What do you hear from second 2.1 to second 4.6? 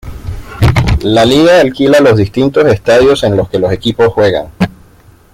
distintos estadios en los que los equipos juegan.